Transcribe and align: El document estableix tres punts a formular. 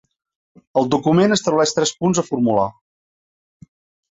El 0.81 0.87
document 0.95 1.35
estableix 1.35 1.75
tres 1.79 1.93
punts 2.01 2.23
a 2.23 2.25
formular. 2.31 2.67